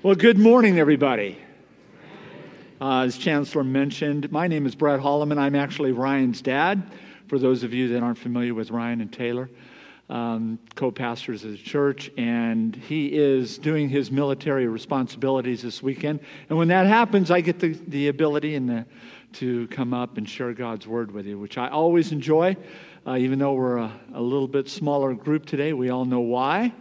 [0.00, 1.36] Well, good morning, everybody.
[2.80, 5.38] Uh, as Chancellor mentioned, my name is Brett Holloman.
[5.38, 6.92] I'm actually Ryan's dad,
[7.26, 9.50] for those of you that aren't familiar with Ryan and Taylor,
[10.08, 12.12] um, co pastors of the church.
[12.16, 16.20] And he is doing his military responsibilities this weekend.
[16.48, 18.86] And when that happens, I get the, the ability and the,
[19.32, 22.56] to come up and share God's word with you, which I always enjoy.
[23.04, 26.72] Uh, even though we're a, a little bit smaller group today, we all know why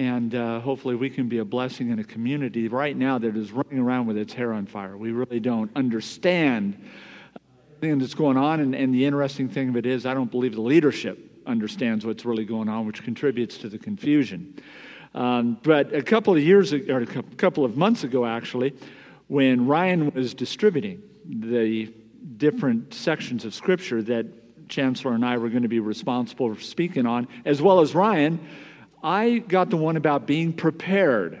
[0.00, 3.52] and uh, hopefully we can be a blessing in a community right now that is
[3.52, 4.96] running around with its hair on fire.
[4.96, 6.82] We really don't understand
[7.76, 10.54] everything that's going on, and, and the interesting thing of it is, I don't believe
[10.54, 14.58] the leadership understands what's really going on, which contributes to the confusion.
[15.14, 18.74] Um, but a couple of years or a couple of months ago, actually,
[19.26, 21.92] when Ryan was distributing the
[22.38, 24.24] different sections of Scripture that
[24.70, 28.40] Chancellor and I were going to be responsible for speaking on, as well as Ryan,
[29.02, 31.40] I got the one about being prepared.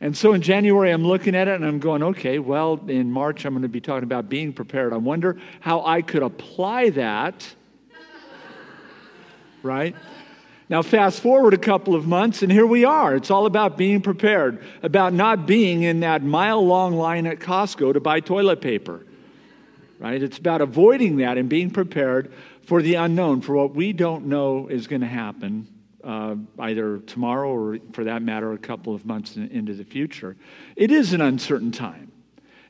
[0.00, 3.44] And so in January, I'm looking at it and I'm going, okay, well, in March,
[3.44, 4.92] I'm going to be talking about being prepared.
[4.92, 7.54] I wonder how I could apply that,
[9.62, 9.96] right?
[10.68, 13.14] Now, fast forward a couple of months, and here we are.
[13.14, 17.94] It's all about being prepared, about not being in that mile long line at Costco
[17.94, 19.06] to buy toilet paper,
[19.98, 20.20] right?
[20.20, 22.32] It's about avoiding that and being prepared
[22.64, 25.68] for the unknown, for what we don't know is going to happen
[26.06, 30.36] uh, either tomorrow or, for that matter, a couple of months in, into the future.
[30.76, 32.12] It is an uncertain time.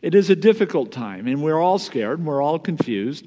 [0.00, 2.18] It is a difficult time, and we're all scared.
[2.18, 3.26] and We're all confused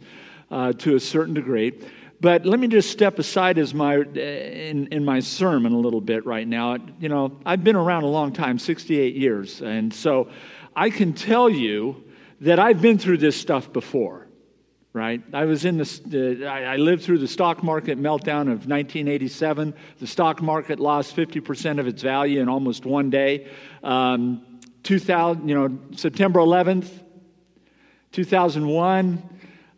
[0.49, 1.79] uh, to a certain degree.
[2.21, 6.25] But let me just step aside as my in, in my sermon a little bit
[6.25, 6.77] right now.
[6.99, 10.29] You know, I've been around a long time, 68 years, and so
[10.75, 12.03] I can tell you
[12.41, 14.28] that I've been through this stuff before
[14.93, 15.21] right?
[15.33, 19.73] I was in the, I lived through the stock market meltdown of 1987.
[19.99, 23.47] The stock market lost 50% of its value in almost one day.
[23.83, 24.41] Um,
[24.83, 26.89] 2000, you know, September 11th,
[28.11, 29.21] 2001,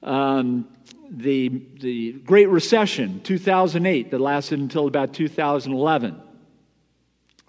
[0.03, 0.67] um,
[1.09, 6.21] the, the Great Recession, 2008, that lasted until about 2011.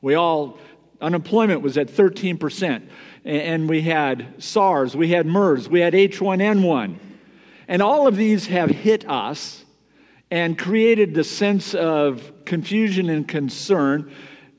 [0.00, 0.58] We all,
[1.00, 2.88] unemployment was at 13%.
[3.24, 6.96] And we had SARS, we had MERS, we had H1N1.
[7.68, 9.64] And all of these have hit us
[10.30, 14.10] and created the sense of confusion and concern.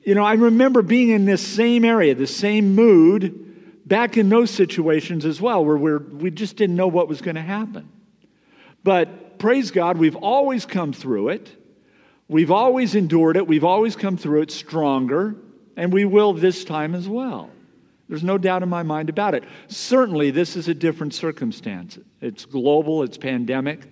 [0.03, 4.51] You know, I remember being in this same area, the same mood, back in those
[4.51, 7.89] situations as well, where we're, we just didn't know what was going to happen.
[8.83, 11.49] But praise God, we've always come through it.
[12.27, 13.47] We've always endured it.
[13.47, 15.35] We've always come through it stronger,
[15.75, 17.49] and we will this time as well.
[18.09, 19.43] There's no doubt in my mind about it.
[19.67, 21.97] Certainly, this is a different circumstance.
[22.21, 23.87] It's global, it's pandemic,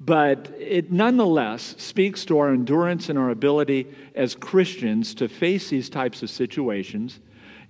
[0.00, 5.88] but it nonetheless speaks to our endurance and our ability as Christians to face these
[5.88, 7.20] types of situations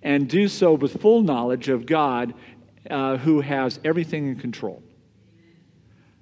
[0.02, 2.34] and do so with full knowledge of God
[2.90, 4.82] uh, who has everything in control.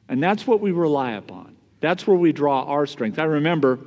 [0.08, 1.56] And that's what we rely upon.
[1.80, 3.18] That's where we draw our strength.
[3.18, 3.80] I remember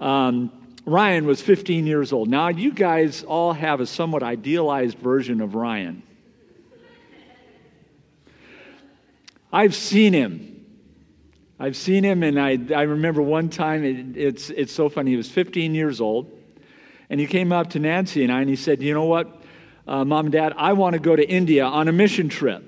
[0.00, 0.52] um,
[0.90, 2.28] Ryan was 15 years old.
[2.28, 6.02] Now, you guys all have a somewhat idealized version of Ryan.
[9.52, 10.66] I've seen him.
[11.60, 15.12] I've seen him, and I, I remember one time, it, it's, it's so funny.
[15.12, 16.28] He was 15 years old,
[17.08, 19.42] and he came up to Nancy and I, and he said, You know what,
[19.86, 22.64] uh, Mom and Dad, I want to go to India on a mission trip.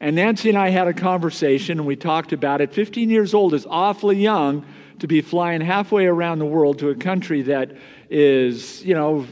[0.00, 2.72] And Nancy and I had a conversation, and we talked about it.
[2.72, 4.64] 15 years old is awfully young
[5.02, 7.72] to be flying halfway around the world to a country that
[8.08, 9.26] is, you know,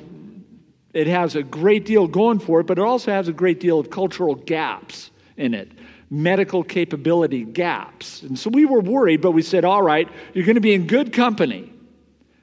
[0.93, 3.79] it has a great deal going for it, but it also has a great deal
[3.79, 5.71] of cultural gaps in it,
[6.11, 8.23] medical capability gaps.
[8.23, 10.89] And so we were worried, but we said, all right, you're going to be in
[10.89, 11.73] good company.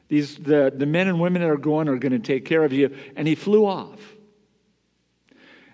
[0.07, 2.71] These, the, the men and women that are going are going to take care of
[2.71, 2.95] you.
[3.17, 3.99] And he flew off.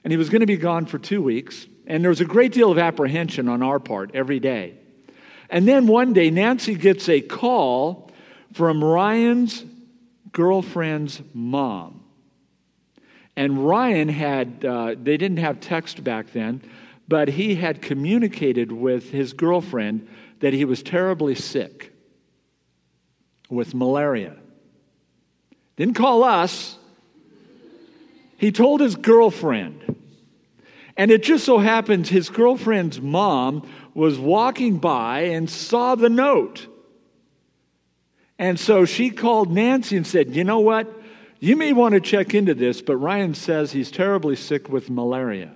[0.04, 1.68] And he was going to be gone for two weeks.
[1.86, 4.80] And there was a great deal of apprehension on our part every day.
[5.54, 8.10] And then one day, Nancy gets a call
[8.54, 9.64] from Ryan's
[10.32, 12.04] girlfriend's mom.
[13.36, 16.64] And Ryan had, uh, they didn't have text back then,
[17.08, 20.08] but he had communicated with his girlfriend
[20.40, 21.94] that he was terribly sick
[23.48, 24.36] with malaria.
[25.76, 26.80] Didn't call us,
[28.38, 29.93] he told his girlfriend.
[30.96, 36.68] And it just so happens his girlfriend's mom was walking by and saw the note.
[38.38, 41.02] And so she called Nancy and said, You know what?
[41.40, 45.52] You may want to check into this, but Ryan says he's terribly sick with malaria.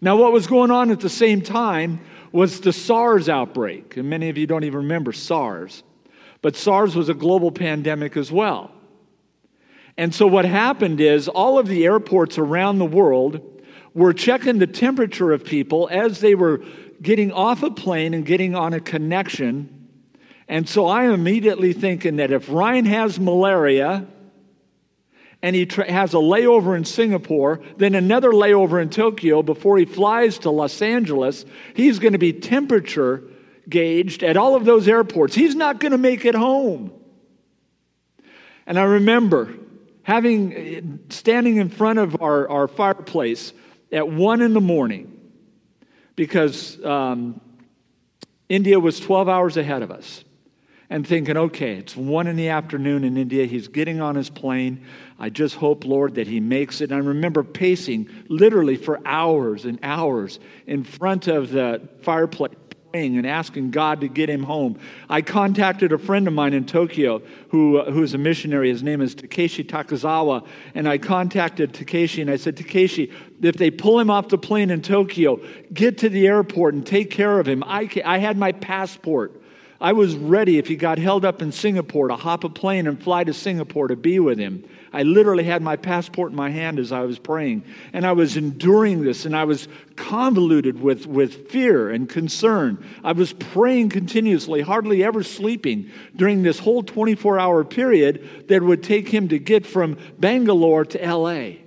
[0.00, 2.00] Now, what was going on at the same time
[2.32, 3.96] was the SARS outbreak.
[3.96, 5.82] And many of you don't even remember SARS.
[6.40, 8.70] But SARS was a global pandemic as well.
[9.96, 13.57] And so what happened is all of the airports around the world
[13.94, 16.62] were checking the temperature of people as they were
[17.00, 19.88] getting off a plane and getting on a connection.
[20.48, 24.06] And so I am immediately thinking that if Ryan has malaria
[25.42, 29.84] and he tra- has a layover in Singapore, then another layover in Tokyo before he
[29.84, 31.44] flies to Los Angeles,
[31.74, 33.22] he's going to be temperature
[33.68, 35.34] gauged at all of those airports.
[35.34, 36.92] He's not going to make it home.
[38.66, 39.54] And I remember
[40.02, 43.52] having standing in front of our, our fireplace
[43.92, 45.14] at one in the morning
[46.16, 47.40] because um,
[48.48, 50.24] India was 12 hours ahead of us
[50.90, 53.44] and thinking, okay, it's one in the afternoon in India.
[53.44, 54.84] He's getting on his plane.
[55.18, 56.90] I just hope, Lord, that he makes it.
[56.90, 62.54] And I remember pacing literally for hours and hours in front of the fireplace
[62.94, 64.78] and asking God to get him home.
[65.10, 67.20] I contacted a friend of mine in Tokyo
[67.50, 68.70] who, uh, who is a missionary.
[68.70, 70.46] His name is Takeshi Takazawa.
[70.74, 73.12] And I contacted Takeshi and I said, Takeshi,
[73.42, 75.38] if they pull him off the plane in Tokyo,
[75.72, 77.62] get to the airport and take care of him.
[77.66, 79.38] I, I had my passport.
[79.80, 83.00] I was ready if he got held up in Singapore to hop a plane and
[83.00, 84.64] fly to Singapore to be with him.
[84.92, 87.64] I literally had my passport in my hand as I was praying.
[87.92, 92.84] And I was enduring this and I was convoluted with, with fear and concern.
[93.04, 98.82] I was praying continuously, hardly ever sleeping during this whole 24 hour period that would
[98.82, 101.58] take him to get from Bangalore to LA.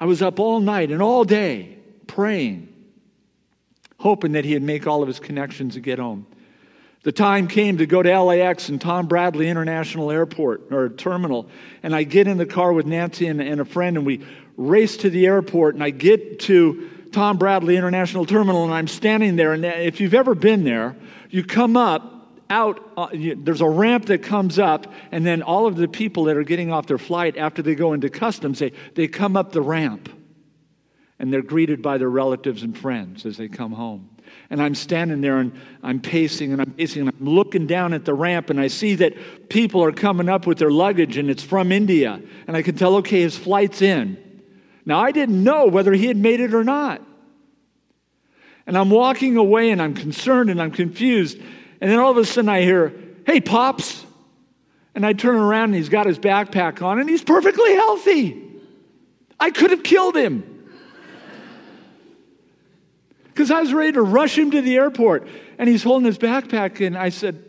[0.00, 2.68] I was up all night and all day praying,
[3.98, 6.26] hoping that he'd make all of his connections and get home.
[7.04, 11.48] The time came to go to LAX and Tom Bradley International Airport or terminal.
[11.82, 14.24] And I get in the car with Nancy and, and, a friend, and we
[14.56, 15.74] race to the airport.
[15.74, 19.52] And I get to Tom Bradley International Terminal, and I'm standing there.
[19.52, 20.96] And if you've ever been there,
[21.28, 22.12] you come up
[22.48, 26.24] out, uh, you, there's a ramp that comes up, and then all of the people
[26.24, 29.52] that are getting off their flight after they go into customs, they, they come up
[29.52, 30.08] the ramp.
[31.18, 34.11] And they're greeted by their relatives and friends as they come home.
[34.50, 35.52] And I'm standing there and
[35.82, 38.94] I'm pacing and I'm pacing and I'm looking down at the ramp and I see
[38.96, 42.20] that people are coming up with their luggage and it's from India.
[42.46, 44.42] And I can tell, okay, his flight's in.
[44.84, 47.00] Now, I didn't know whether he had made it or not.
[48.66, 51.38] And I'm walking away and I'm concerned and I'm confused.
[51.80, 52.92] And then all of a sudden I hear,
[53.26, 54.04] hey, Pops.
[54.94, 58.50] And I turn around and he's got his backpack on and he's perfectly healthy.
[59.40, 60.51] I could have killed him
[63.32, 65.26] because I was ready to rush him to the airport.
[65.58, 67.44] And he's holding his backpack, and I said,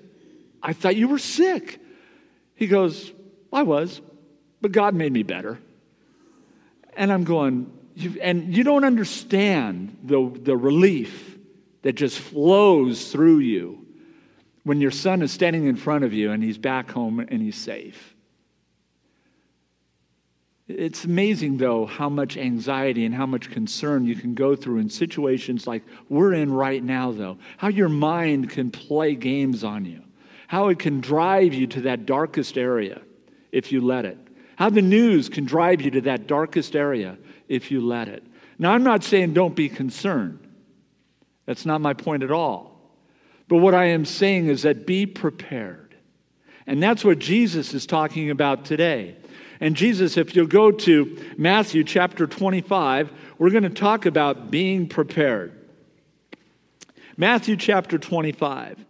[0.62, 1.80] I thought you were sick.
[2.56, 3.12] He goes,
[3.52, 4.02] I was,
[4.62, 5.60] but God made me better.
[6.96, 11.38] And I'm going, you, and you don't understand the, the relief
[11.82, 13.86] that just flows through you
[14.64, 17.58] when your son is standing in front of you and he's back home and he's
[17.58, 18.13] safe.
[20.68, 24.90] It's amazing, though, how much anxiety and how much concern you can go through in
[24.90, 27.38] situations like we're in right now, though.
[27.58, 30.02] How your mind can play games on you.
[30.48, 33.02] How it can drive you to that darkest area
[33.52, 34.18] if you let it.
[34.56, 37.18] How the news can drive you to that darkest area
[37.50, 38.24] if you let it.
[38.58, 40.40] Now, I'm not saying don't be concerned.
[41.46, 42.80] That's not my point at all.
[43.50, 45.96] But what I am saying is that be prepared.
[46.66, 49.18] And that's what Jesus is talking about today.
[49.64, 54.90] And Jesus, if you'll go to Matthew chapter 25, we're going to talk about being
[54.90, 55.54] prepared.
[57.16, 58.84] Matthew chapter 25.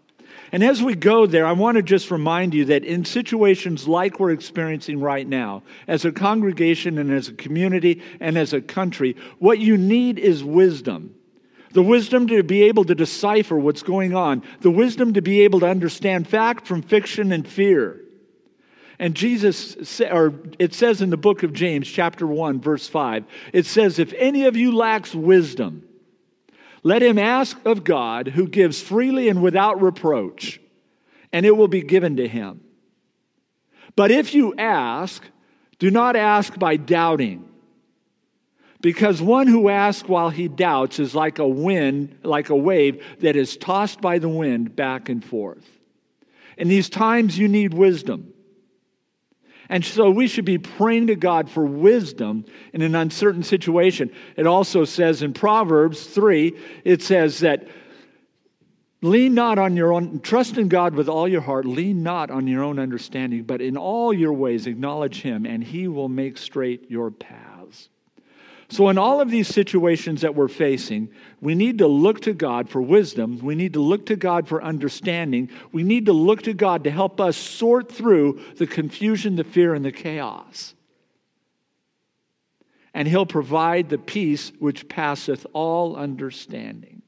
[0.52, 4.20] And as we go there, I want to just remind you that in situations like
[4.20, 9.16] we're experiencing right now, as a congregation and as a community and as a country,
[9.38, 11.14] what you need is wisdom.
[11.74, 15.60] The wisdom to be able to decipher what's going on, the wisdom to be able
[15.60, 18.03] to understand fact from fiction and fear.
[19.00, 23.66] And Jesus, or it says in the book of James, chapter 1, verse 5, it
[23.66, 25.84] says, If any of you lacks wisdom,
[26.84, 30.60] let him ask of God, who gives freely and without reproach,
[31.32, 32.62] and it will be given to him.
[33.96, 35.24] But if you ask,
[35.80, 37.50] do not ask by doubting.
[38.82, 43.38] Because one who asks while he doubts is like a wind, like a wave that
[43.38, 45.66] is tossed by the wind back and forth.
[46.58, 48.33] In these times, you need wisdom.
[49.70, 54.12] And so we should be praying to God for wisdom in an uncertain situation.
[54.36, 57.68] It also says in Proverbs 3, it says that
[59.02, 62.48] lean not on your own, trust in God with all your heart, lean not on
[62.48, 66.90] your own understanding, but in all your ways acknowledge Him, and He will make straight
[66.90, 67.53] your paths.
[68.74, 72.68] So, in all of these situations that we're facing, we need to look to God
[72.68, 73.38] for wisdom.
[73.38, 75.52] We need to look to God for understanding.
[75.72, 79.76] We need to look to God to help us sort through the confusion, the fear,
[79.76, 80.74] and the chaos.
[82.96, 87.04] And He'll provide the peace which passeth all understanding.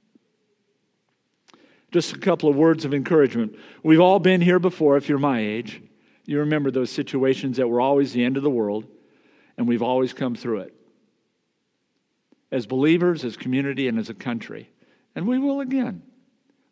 [1.92, 3.56] Just a couple of words of encouragement.
[3.82, 5.82] We've all been here before, if you're my age.
[6.28, 8.86] You remember those situations that were always the end of the world,
[9.58, 10.76] and we've always come through it
[12.56, 14.70] as believers, as community, and as a country.
[15.14, 16.02] And we will again.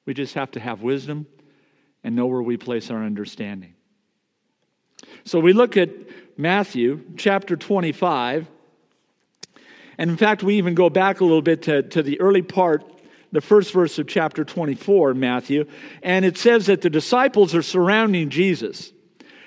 [0.05, 1.27] We just have to have wisdom
[2.05, 3.73] and know where we place our understanding.
[5.25, 5.89] So we look at
[6.37, 8.47] Matthew chapter 25.
[9.97, 12.89] And in fact, we even go back a little bit to, to the early part,
[13.33, 15.65] the first verse of chapter 24, Matthew.
[16.01, 18.93] And it says that the disciples are surrounding Jesus.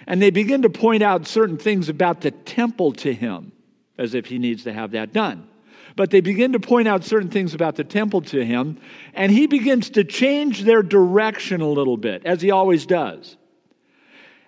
[0.06, 3.52] And they begin to point out certain things about the temple to him,
[3.96, 5.48] as if he needs to have that done.
[5.96, 8.78] But they begin to point out certain things about the temple to him,
[9.14, 13.36] and he begins to change their direction a little bit, as he always does.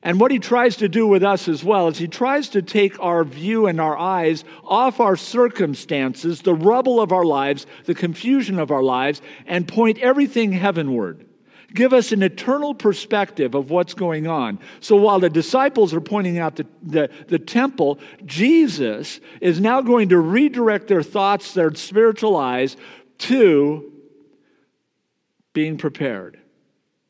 [0.02, 3.00] And what he tries to do with us as well is he tries to take
[3.00, 8.58] our view and our eyes off our circumstances, the rubble of our lives, the confusion
[8.58, 11.27] of our lives, and point everything heavenward
[11.74, 14.58] give us an eternal perspective of what's going on.
[14.80, 20.08] So while the disciples are pointing out the, the, the, temple, Jesus is now going
[20.10, 22.76] to redirect their thoughts, their spiritual eyes,
[23.18, 23.92] to
[25.52, 26.40] being prepared.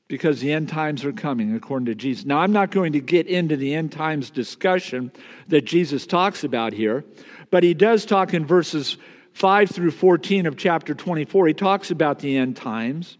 [0.09, 2.25] Because the end times are coming, according to Jesus.
[2.25, 5.13] Now, I'm not going to get into the end times discussion
[5.49, 7.05] that Jesus talks about here,
[7.51, 8.97] but he does talk in verses
[9.35, 11.49] 5 through 14 of chapter 24.
[11.49, 13.18] He talks about the end times.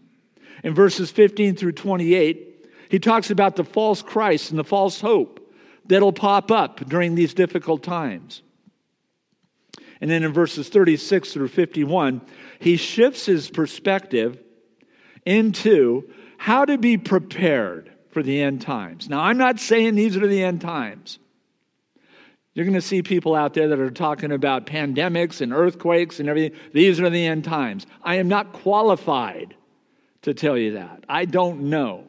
[0.63, 5.53] In verses 15 through 28, he talks about the false Christ and the false hope
[5.85, 8.41] that'll pop up during these difficult times.
[10.01, 12.21] And then in verses 36 through 51,
[12.59, 14.41] he shifts his perspective
[15.25, 19.09] into how to be prepared for the end times.
[19.09, 21.19] Now, I'm not saying these are the end times.
[22.53, 26.27] You're going to see people out there that are talking about pandemics and earthquakes and
[26.27, 26.57] everything.
[26.73, 27.85] These are the end times.
[28.03, 29.55] I am not qualified
[30.23, 31.03] to tell you that.
[31.07, 32.05] I don't know.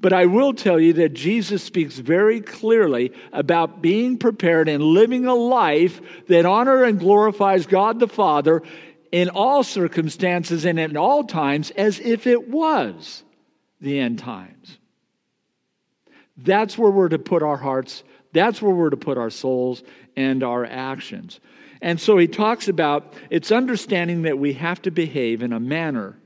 [0.00, 5.26] But I will tell you that Jesus speaks very clearly about being prepared and living
[5.26, 8.62] a life that honor and glorifies God the Father
[9.10, 13.24] in all circumstances and at all times as if it was
[13.80, 14.78] the end times.
[16.36, 19.82] That's where we're to put our hearts, that's where we're to put our souls
[20.16, 21.40] and our actions.
[21.80, 26.17] And so he talks about it's understanding that we have to behave in a manner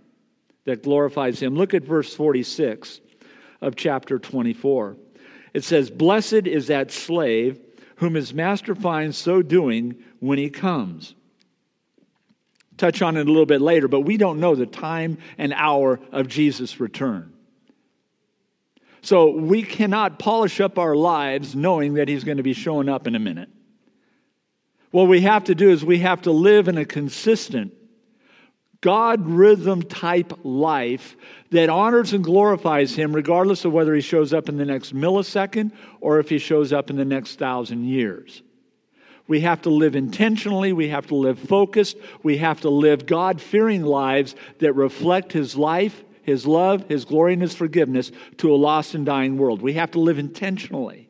[0.65, 1.55] that glorifies him.
[1.55, 3.01] Look at verse 46
[3.61, 4.97] of chapter 24.
[5.55, 7.61] It says, Blessed is that slave
[7.97, 11.15] whom his master finds so doing when he comes.
[12.77, 16.01] Touch on it a little bit later, but we don't know the time and hour
[16.11, 17.33] of Jesus' return.
[19.03, 23.07] So we cannot polish up our lives knowing that he's going to be showing up
[23.07, 23.49] in a minute.
[24.91, 27.73] What we have to do is we have to live in a consistent
[28.83, 31.17] God rhythm type life
[31.51, 35.71] that honors and glorifies Him, regardless of whether He shows up in the next millisecond
[36.01, 38.43] or if He shows up in the next thousand years.
[39.29, 40.73] We have to live intentionally.
[40.73, 41.97] We have to live focused.
[42.25, 47.35] We have to live God fearing lives that reflect His life, His love, His glory,
[47.35, 49.63] and His forgiveness to a lost and dying world.
[49.63, 51.09] We have to live intentionally,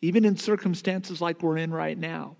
[0.00, 2.36] even in circumstances like we're in right now.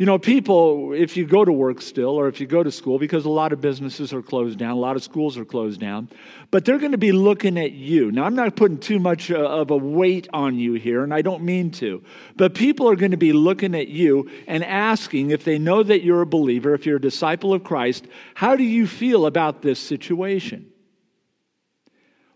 [0.00, 2.98] You know, people, if you go to work still or if you go to school,
[2.98, 6.08] because a lot of businesses are closed down, a lot of schools are closed down,
[6.50, 8.10] but they're going to be looking at you.
[8.10, 11.20] Now, I'm not putting too much uh, of a weight on you here, and I
[11.20, 12.02] don't mean to,
[12.34, 16.02] but people are going to be looking at you and asking if they know that
[16.02, 19.78] you're a believer, if you're a disciple of Christ, how do you feel about this
[19.78, 20.72] situation?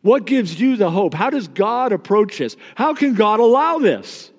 [0.02, 1.14] What gives you the hope?
[1.14, 2.58] How does God approach this?
[2.74, 4.30] How can God allow this?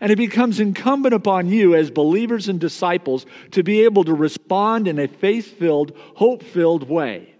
[0.00, 4.88] And it becomes incumbent upon you as believers and disciples to be able to respond
[4.88, 7.34] in a faith filled, hope filled way.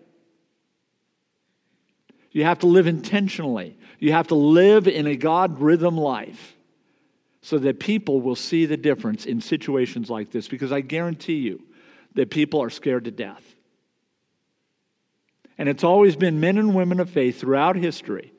[2.32, 3.78] You have to live intentionally.
[3.98, 6.56] You have to live in a God rhythm life
[7.40, 11.62] so that people will see the difference in situations like this because I guarantee you
[12.14, 13.42] that people are scared to death.
[15.58, 18.32] And it's always been men and women of faith throughout history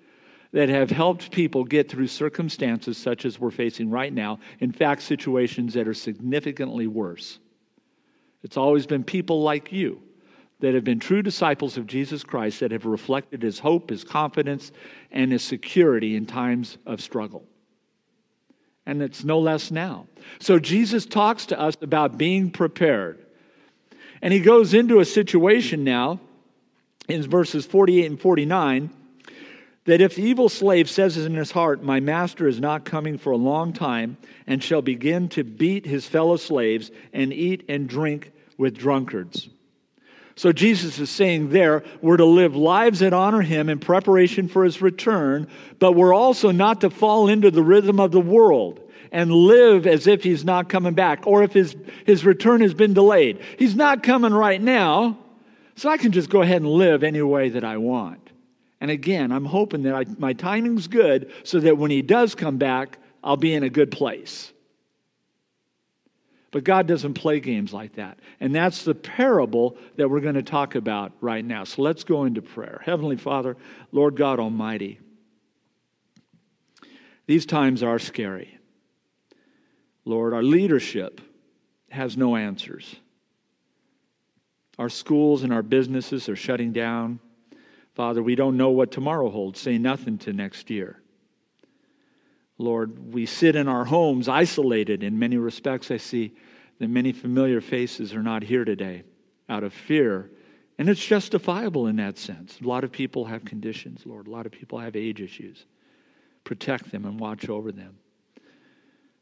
[0.51, 4.39] that have helped people get through circumstances such as we're facing right now.
[4.59, 7.39] In fact, situations that are significantly worse.
[8.43, 10.01] It's always been people like you
[10.59, 14.71] that have been true disciples of Jesus Christ that have reflected his hope, his confidence,
[15.11, 17.43] and his security in times of struggle.
[18.87, 20.07] and it's no less now.
[20.39, 23.23] So Jesus talks to us about being prepared.
[24.21, 26.21] And he goes into a situation now
[27.09, 28.89] in verses 48 and 49
[29.87, 33.31] that if the evil slave says in his heart, My master is not coming for
[33.31, 38.31] a long time, and shall begin to beat his fellow slaves and eat and drink
[38.57, 39.49] with drunkards.
[40.35, 44.65] So Jesus is saying there, we're to live lives that honor him in preparation for
[44.65, 45.47] his return,
[45.79, 50.05] but we're also not to fall into the rhythm of the world and live as
[50.05, 51.75] if he's not coming back or if his,
[52.05, 53.39] his return has been delayed.
[53.57, 55.17] He's not coming right now,
[55.75, 58.26] so I can just go ahead and live any way that I want.
[58.79, 62.57] And again, I'm hoping that I, my timing's good so that when he does come
[62.57, 64.53] back, I'll be in a good place.
[66.51, 68.19] But God doesn't play games like that.
[68.39, 71.65] And that's the parable that we're going to talk about right now.
[71.65, 72.81] So let's go into prayer.
[72.85, 73.57] Heavenly Father,
[73.91, 74.99] Lord God Almighty,
[77.25, 78.57] these times are scary.
[80.05, 81.19] Lord, our leadership
[81.89, 82.95] has no answers.
[84.79, 87.19] Our schools and our businesses are shutting down.
[87.97, 89.59] Father, we don't know what tomorrow holds.
[89.59, 91.01] Say nothing to next year.
[92.59, 95.01] Lord, we sit in our homes isolated.
[95.01, 96.35] In many respects, I see
[96.77, 99.01] that many familiar faces are not here today
[99.49, 100.29] out of fear.
[100.77, 102.59] And it's justifiable in that sense.
[102.61, 104.27] A lot of people have conditions, Lord.
[104.27, 105.65] A lot of people have age issues.
[106.43, 107.97] Protect them and watch over them.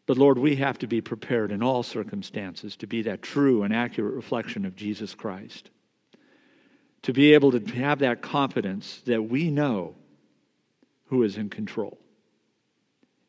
[0.05, 3.73] But Lord, we have to be prepared in all circumstances to be that true and
[3.73, 5.69] accurate reflection of Jesus Christ.
[7.05, 9.93] To be able to have that confidence that we know
[11.05, 11.99] who is in control.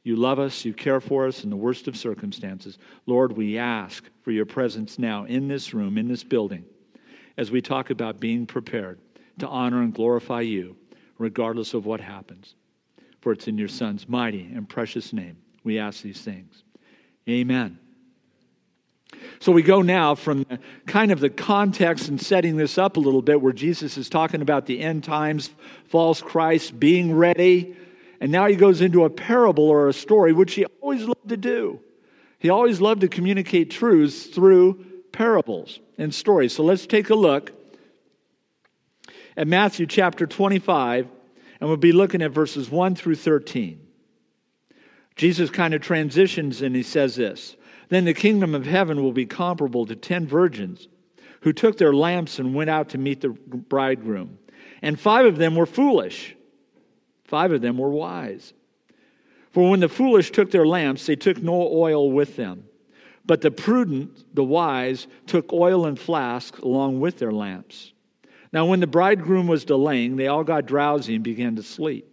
[0.02, 2.78] You love us, you care for us in the worst of circumstances.
[3.04, 6.64] Lord, we ask for your presence now in this room, in this building,
[7.36, 8.98] as we talk about being prepared
[9.40, 10.74] to honor and glorify you,
[11.18, 12.54] regardless of what happens.
[13.20, 16.64] For it's in your Son's mighty and precious name we ask these things.
[17.28, 17.78] Amen.
[19.38, 20.46] So we go now from
[20.86, 24.42] kind of the context and setting this up a little bit where Jesus is talking
[24.42, 25.50] about the end times,
[25.88, 27.76] false Christ, being ready.
[28.20, 31.36] And now he goes into a parable or a story, which he always loved to
[31.36, 31.80] do.
[32.38, 36.54] He always loved to communicate truths through parables and stories.
[36.54, 37.52] So let's take a look
[39.36, 41.08] at Matthew chapter 25,
[41.60, 43.86] and we'll be looking at verses 1 through 13.
[45.16, 47.56] Jesus kind of transitions and he says this
[47.88, 50.88] Then the kingdom of heaven will be comparable to ten virgins
[51.40, 54.38] who took their lamps and went out to meet the bridegroom.
[54.82, 56.36] And five of them were foolish,
[57.24, 58.52] five of them were wise.
[59.52, 62.64] For when the foolish took their lamps, they took no oil with them.
[63.24, 67.92] But the prudent, the wise, took oil and flasks along with their lamps.
[68.52, 72.06] Now, when the bridegroom was delaying, they all got drowsy and began to sleep.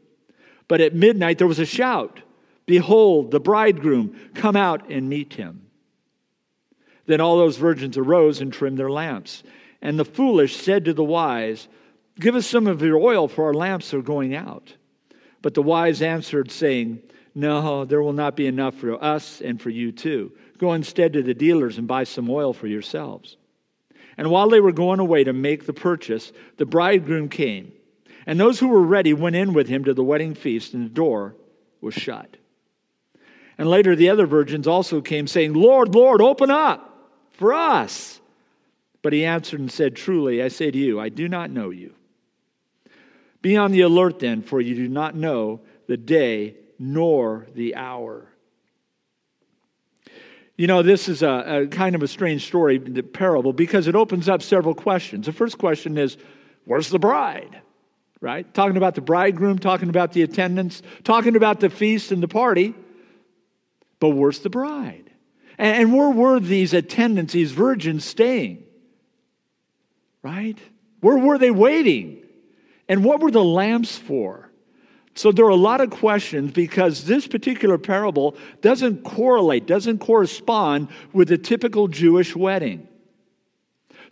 [0.68, 2.22] But at midnight there was a shout
[2.66, 5.63] Behold, the bridegroom, come out and meet him.
[7.06, 9.44] Then all those virgins arose and trimmed their lamps.
[9.82, 11.68] And the foolish said to the wise,
[12.20, 14.74] Give us some of your oil, for our lamps are going out.
[15.42, 17.02] But the wise answered, saying,
[17.36, 20.32] No, there will not be enough for us and for you too.
[20.58, 23.36] Go instead to the dealers and buy some oil for yourselves.
[24.16, 27.74] And while they were going away to make the purchase, the bridegroom came.
[28.26, 30.94] And those who were ready went in with him to the wedding feast, and the
[30.94, 31.36] door
[31.82, 32.38] was shut.
[33.58, 36.93] And later the other virgins also came, saying, Lord, Lord, open up
[37.34, 38.20] for us.
[39.02, 41.94] But he answered and said, Truly, I say to you, I do not know you.
[43.42, 48.26] Be on the alert then, for you do not know the day nor the hour.
[50.56, 53.96] You know, this is a, a, kind of a strange story, the parable, because it
[53.96, 55.26] opens up several questions.
[55.26, 56.18] The first question is,
[56.66, 57.62] Where's the bride?
[58.22, 58.52] Right?
[58.54, 62.74] Talking about the bridegroom, talking about the attendants, talking about the feast and the party.
[64.00, 65.03] But where's the bride?
[65.64, 68.66] And where were these attendants, these virgins, staying?
[70.22, 70.58] Right?
[71.00, 72.22] Where were they waiting?
[72.90, 74.52] And what were the lamps for?
[75.16, 80.90] So there are a lot of questions because this particular parable doesn't correlate, doesn't correspond
[81.14, 82.86] with a typical Jewish wedding.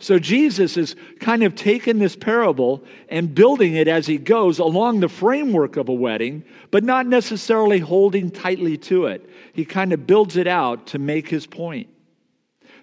[0.02, 4.98] So Jesus is kind of taking this parable and building it as he goes along
[4.98, 9.30] the framework of a wedding, but not necessarily holding tightly to it.
[9.52, 11.88] He kind of builds it out to make his point.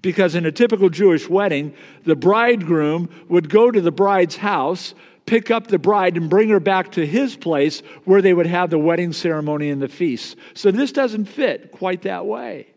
[0.02, 1.74] Because in a typical Jewish wedding,
[2.06, 6.62] the bridegroom would go to the bride's house, pick up the bride, and bring her
[6.62, 10.38] back to his place where they would have the wedding ceremony and the feast.
[10.54, 12.68] So this doesn't fit quite that way.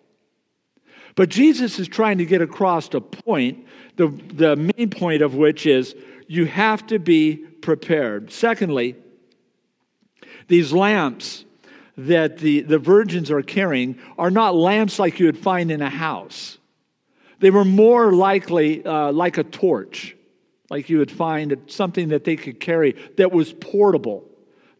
[1.15, 5.67] But Jesus is trying to get across a point, the, the main point of which
[5.67, 5.95] is
[6.27, 8.33] you have to be prepared.
[8.33, 8.97] Secondly,
[10.49, 11.45] these lamps,
[11.97, 15.91] that the, the virgins are carrying are not lamps like you would find in a
[15.91, 16.59] house.
[17.41, 20.17] They were more likely uh, like a torch,
[20.71, 24.25] like you would find something that they could carry that was portable,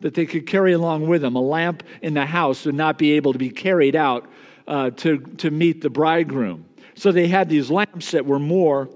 [0.01, 1.37] that they could carry along with them.
[1.37, 4.31] A lamp in the house would not be able to be carried out
[4.67, 6.67] uh, to, to meet the bridegroom.
[6.95, 8.89] So they had these lamps that were more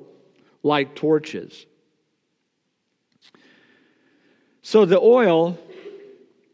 [0.62, 1.66] like torches.
[4.62, 5.58] So the oil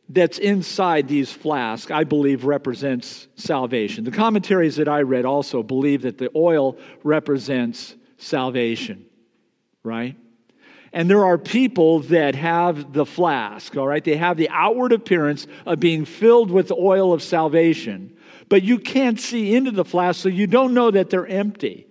[0.08, 4.04] that's inside these flasks, I believe, represents salvation.
[4.04, 9.06] The commentaries that I read also believe that the oil represents salvation,
[9.82, 10.16] right?
[10.92, 14.04] And there are people that have the flask, all right?
[14.04, 18.14] They have the outward appearance of being filled with the oil of salvation,
[18.52, 21.86] but you can't see into the flask, so you don't know that they're empty.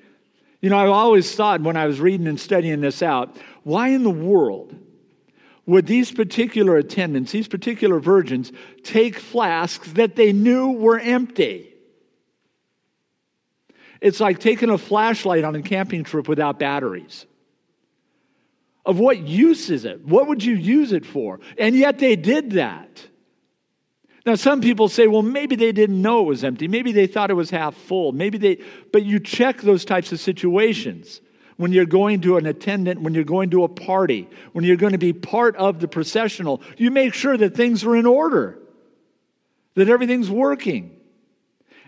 [0.62, 4.04] You know, I've always thought when I was reading and studying this out, why in
[4.04, 4.76] the world
[5.66, 8.52] would these particular attendants, these particular virgins,
[8.84, 11.74] take flasks that they knew were empty?
[14.00, 17.26] It's like taking a flashlight on a camping trip without batteries.
[18.86, 20.06] Of what use is it?
[20.06, 21.40] What would you use it for?
[21.58, 23.08] And yet they did that.
[24.26, 26.68] Now, some people say, well, maybe they didn't know it was empty.
[26.68, 28.12] Maybe they thought it was half full.
[28.12, 31.22] Maybe they, but you check those types of situations
[31.58, 34.94] when you're going to an attendant, when you're going to a party, when you're going
[34.94, 38.60] to be part of the processional, you make sure that things are in order,
[39.76, 40.96] that everything's working.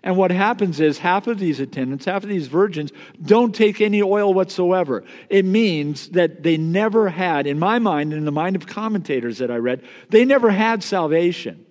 [0.01, 2.91] And what happens is half of these attendants, half of these virgins,
[3.21, 5.03] don't take any oil whatsoever.
[5.29, 9.49] It means that they never had, in my mind, in the mind of commentators that
[9.49, 11.65] I read, they never had salvation.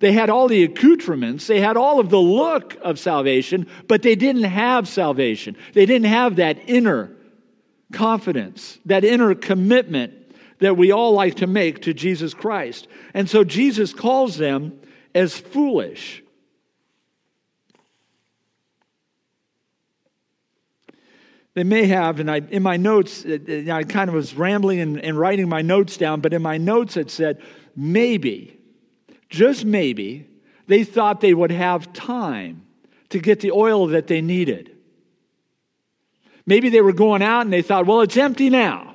[0.00, 4.14] They had all the accoutrements, they had all of the look of salvation, but they
[4.14, 5.56] didn't have salvation.
[5.72, 7.10] They didn't have that inner
[7.92, 10.14] confidence, that inner commitment
[10.60, 12.86] that we all like to make to Jesus Christ.
[13.14, 14.80] And so Jesus calls them
[15.14, 16.22] as foolish.
[21.54, 24.78] They may have, and I, in my notes, uh, uh, I kind of was rambling
[24.78, 27.42] and, and writing my notes down, but in my notes it said,
[27.74, 28.57] maybe
[29.28, 30.26] just maybe,
[30.66, 32.62] they thought they would have time
[33.10, 34.74] to get the oil that they needed.
[36.46, 38.94] Maybe they were going out and they thought, well, it's empty now.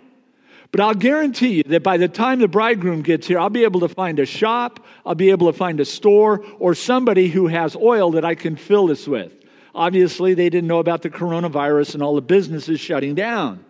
[0.71, 3.81] But I'll guarantee you that by the time the bridegroom gets here, I'll be able
[3.81, 7.75] to find a shop, I'll be able to find a store, or somebody who has
[7.75, 9.31] oil that I can fill this with.
[9.75, 13.63] Obviously, they didn't know about the coronavirus and all the businesses shutting down.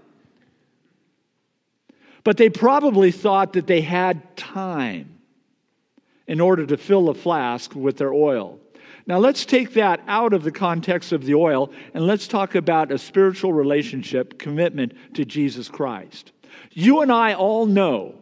[2.23, 5.12] But they probably thought that they had time
[6.28, 8.60] in order to fill the flask with their oil.
[9.06, 12.92] Now, let's take that out of the context of the oil and let's talk about
[12.92, 16.32] a spiritual relationship commitment to Jesus Christ.
[16.72, 18.16] You and I all know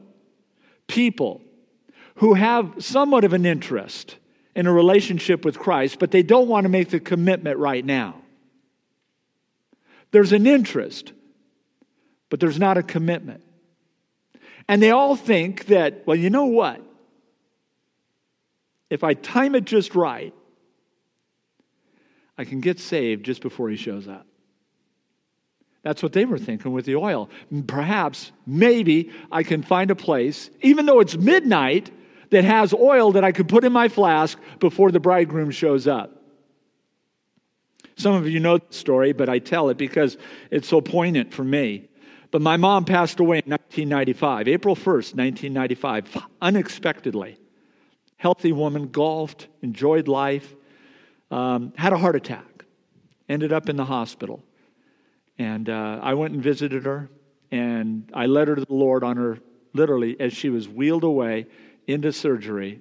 [0.88, 1.42] people
[2.16, 4.18] who have somewhat of an interest
[4.56, 8.16] in a relationship with Christ, but they don't want to make the commitment right now.
[10.12, 11.14] There's an interest,
[12.30, 13.44] but there's not a commitment.
[14.68, 16.82] And they all think that, well, you know what?
[18.92, 20.34] If I time it just right,
[22.38, 24.28] I can get saved just before he shows up.
[25.82, 27.30] That's what they were thinking with the oil.
[27.68, 31.90] Perhaps, maybe, I can find a place, even though it's midnight,
[32.32, 36.22] that has oil that I could put in my flask before the bridegroom shows up.
[37.96, 40.18] Some of you know the story, but I tell it because
[40.50, 41.88] it's so poignant for me.
[42.30, 47.38] But my mom passed away in 1995, April 1st, 1995, unexpectedly
[48.22, 50.54] healthy woman, golfed, enjoyed life,
[51.32, 52.66] um, had a heart attack,
[53.28, 54.44] ended up in the hospital.
[55.40, 57.10] And uh, I went and visited her,
[57.50, 59.40] and I led her to the Lord on her,
[59.74, 61.48] literally, as she was wheeled away
[61.88, 62.80] into surgery,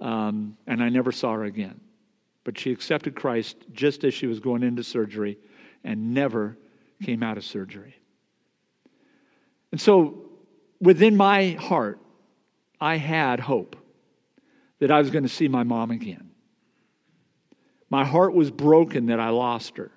[0.00, 1.80] um, and I never saw her again.
[2.42, 5.38] But she accepted Christ just as she was going into surgery
[5.84, 6.58] and never
[7.04, 7.94] came out of surgery.
[9.70, 10.24] And so,
[10.80, 12.00] within my heart,
[12.80, 13.76] I had hope
[14.78, 16.30] that I was going to see my mom again.
[17.90, 19.90] My heart was broken that I lost her.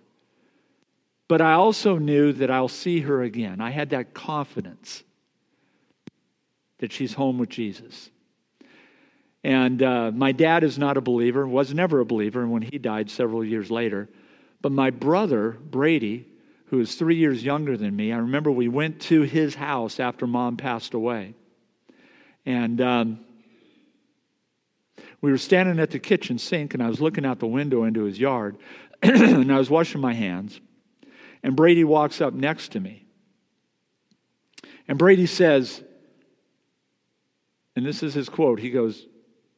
[1.28, 3.62] But I also knew that I'll see her again.
[3.62, 5.04] I had that confidence
[6.80, 8.10] that she's home with Jesus.
[9.44, 12.78] And uh, my dad is not a believer, was never a believer, and when he
[12.78, 14.10] died several years later.
[14.62, 16.28] But my brother, Brady,
[16.66, 20.28] who is three years younger than me, I remember we went to his house after
[20.28, 21.34] mom passed away.
[22.46, 23.20] And um,
[25.22, 28.04] we were standing at the kitchen sink, and I was looking out the window into
[28.04, 28.58] his yard,
[29.02, 30.60] and I was washing my hands.
[31.44, 33.06] And Brady walks up next to me.
[34.88, 35.84] And Brady says,
[37.76, 38.60] and this is his quote.
[38.60, 39.08] He goes,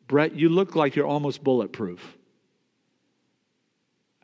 [0.08, 2.17] Brett, you look like you're almost bulletproof.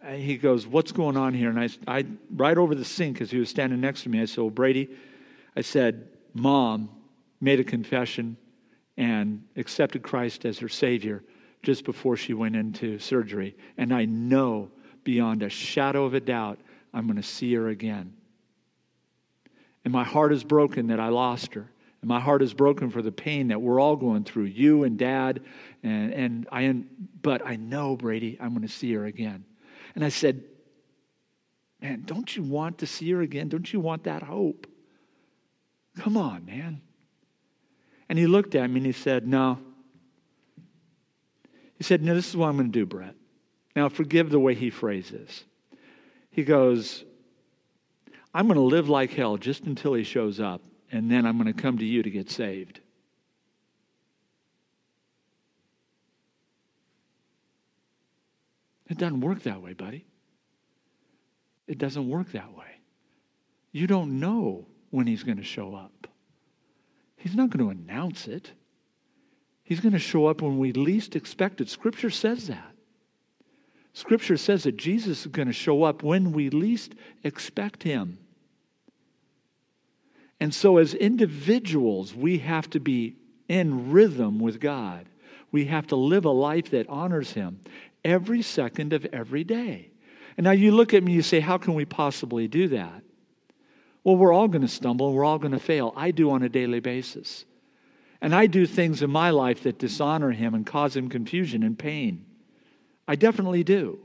[0.02, 1.50] And he goes, What's going on here?
[1.50, 4.26] And I, I right over the sink as he was standing next to me, I
[4.26, 4.90] said, Well, Brady,
[5.56, 6.90] I said, Mom
[7.42, 8.38] made a confession
[9.00, 11.24] and accepted Christ as her Savior
[11.64, 13.56] just before she went into surgery.
[13.78, 14.70] And I know
[15.06, 16.60] beyond a shadow of a doubt
[16.94, 18.14] I'm going to see her again.
[19.86, 21.72] And my heart is broken that I lost her.
[22.02, 24.98] And my heart is broken for the pain that we're all going through, you and
[24.98, 25.44] dad.
[25.82, 26.84] And, and I,
[27.22, 29.46] but I know, Brady, I'm going to see her again.
[29.96, 30.44] And I said,
[31.82, 33.48] Man, don't you want to see her again?
[33.48, 34.68] Don't you want that hope?
[35.98, 36.82] Come on, man.
[38.10, 39.60] And he looked at me and he said, No.
[41.76, 43.16] He said, No, this is what I'm going to do, Brett.
[43.76, 45.46] Now, forgive the way he phrases.
[46.32, 47.06] He goes,
[48.34, 51.54] I'm going to live like hell just until he shows up, and then I'm going
[51.54, 52.82] to come to you to get saved.
[58.90, 60.06] It doesn't work that way, buddy.
[61.68, 62.66] It doesn't work that way.
[63.72, 66.08] You don't know when he's going to show up.
[67.20, 68.52] He's not going to announce it.
[69.64, 71.70] He's going to show up when we least expect it.
[71.70, 72.74] Scripture says that.
[73.94, 78.18] Scripture says that Jesus is going to show up when we least expect him.
[80.40, 83.18] And so, as individuals, we have to be
[83.50, 85.06] in rhythm with God.
[85.52, 87.60] We have to live a life that honors him
[88.06, 89.90] every second of every day.
[90.38, 93.04] And now you look at me you say, How can we possibly do that?
[94.10, 95.94] Well, we're all going to stumble we're all going to fail.
[95.96, 97.46] I do on a daily basis.
[98.22, 101.78] And I do things in my life that dishonor him and cause him confusion and
[101.78, 102.26] pain.
[103.08, 104.00] I definitely do.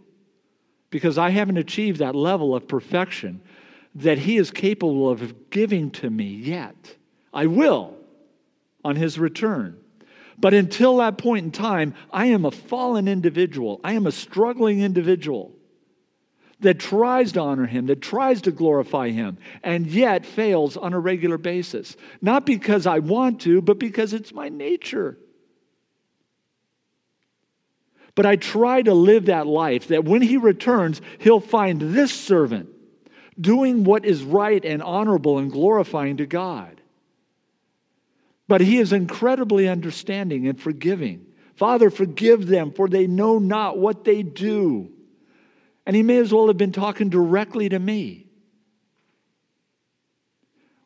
[0.91, 3.41] Because I haven't achieved that level of perfection
[3.95, 6.97] that he is capable of giving to me yet.
[7.33, 7.97] I will
[8.85, 9.79] on his return.
[10.37, 13.81] But until that point in time, I am a fallen individual.
[13.83, 15.55] I am a struggling individual
[16.61, 20.99] that tries to honor him, that tries to glorify him, and yet fails on a
[20.99, 21.97] regular basis.
[22.23, 25.19] Not because I want to, but because it's my nature.
[28.15, 32.69] But I try to live that life that when he returns, he'll find this servant
[33.41, 36.81] doing what is right and honorable and glorifying to God.
[38.47, 41.27] But he is incredibly understanding and forgiving.
[41.57, 44.91] Father, forgive them, for they know not what they do.
[45.87, 48.27] And he may as well have been talking directly to me.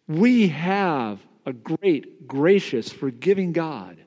[0.06, 3.98] We have a great, gracious, forgiving God.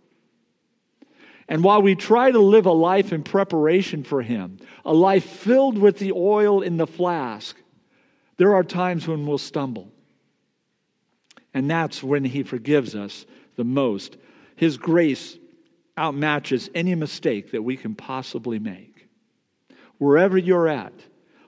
[1.48, 5.78] And while we try to live a life in preparation for Him, a life filled
[5.78, 7.58] with the oil in the flask,
[8.38, 9.92] there are times when we'll stumble.
[11.54, 13.26] And that's when He forgives us
[13.58, 14.18] the most.
[14.56, 15.38] His grace
[15.98, 18.91] outmatches any mistake that we can possibly make
[20.02, 20.94] wherever you're at,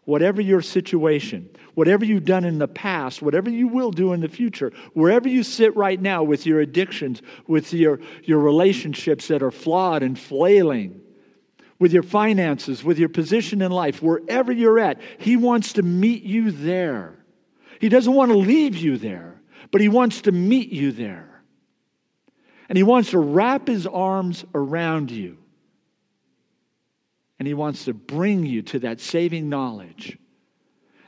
[0.06, 4.28] whatever your situation, whatever you've done in the past, whatever you will do in the
[4.28, 9.50] future, wherever you sit right now with your addictions, with your, your relationships that are
[9.50, 11.02] flawed and flailing,
[11.80, 16.22] with your finances, with your position in life, wherever you're at, He wants to meet
[16.22, 17.16] you there.
[17.82, 21.42] He doesn't want to leave you there, but He wants to meet you there.
[22.70, 25.40] And He wants to wrap His arms around you
[27.40, 30.18] and He wants to bring you to that saving knowledge.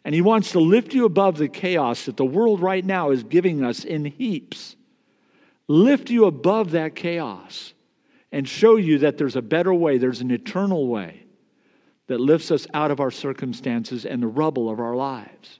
[0.04, 3.24] And He wants to lift you above the chaos that the world right now is
[3.24, 4.76] giving us in heaps.
[5.68, 7.74] Lift you above that chaos
[8.32, 11.24] and show you that there's a better way, there's an eternal way
[12.08, 15.60] that lifts us out of our circumstances and the rubble of our lives.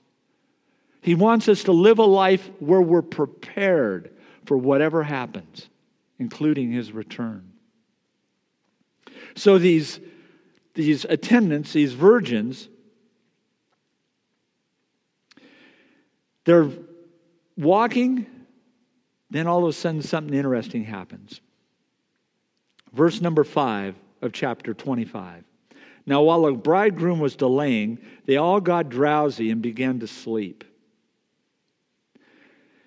[1.00, 4.10] He wants us to live a life where we're prepared
[4.44, 5.68] for whatever happens,
[6.18, 7.52] including His return.
[9.34, 10.00] So these
[10.76, 12.68] these attendants, these virgins,
[16.44, 16.70] they're
[17.56, 18.26] walking,
[19.30, 21.40] then all of a sudden something interesting happens.
[22.92, 25.42] Verse number 5 of chapter 25.
[26.06, 30.62] Now, while the bridegroom was delaying, they all got drowsy and began to sleep.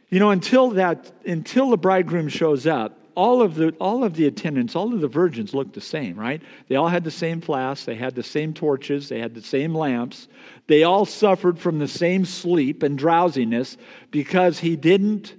[0.10, 4.27] You know, until that, until the bridegroom shows up, all of the all of the
[4.27, 6.41] attendants, all of the virgins looked the same, right?
[6.69, 9.75] They all had the same flasks, they had the same torches, they had the same
[9.75, 10.29] lamps.
[10.67, 13.75] They all suffered from the same sleep and drowsiness
[14.10, 15.36] because he didn't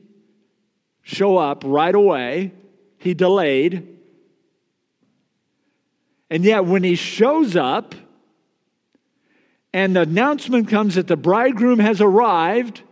[1.00, 2.52] show up right away.
[2.98, 3.96] He delayed.
[6.28, 7.94] And yet when he shows up
[9.72, 12.82] and the announcement comes that the bridegroom has arrived